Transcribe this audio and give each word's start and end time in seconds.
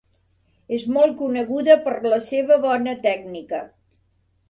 És 0.77 0.85
molt 0.95 1.13
coneguda 1.19 1.77
per 1.85 1.95
la 2.15 2.19
seva 2.33 2.61
bona 2.67 2.99
tècnica. 3.09 3.65